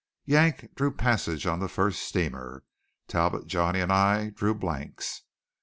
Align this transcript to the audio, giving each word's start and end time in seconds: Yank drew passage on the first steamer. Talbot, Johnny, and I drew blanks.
Yank 0.25 0.73
drew 0.73 0.89
passage 0.91 1.45
on 1.45 1.59
the 1.59 1.69
first 1.69 2.01
steamer. 2.01 2.63
Talbot, 3.07 3.45
Johnny, 3.45 3.79
and 3.81 3.93
I 3.93 4.29
drew 4.31 4.55
blanks. 4.55 5.21